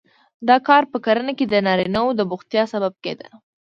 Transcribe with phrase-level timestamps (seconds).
[0.47, 3.27] دا کار په کرنه کې د نارینه وو د بوختیا سبب کېده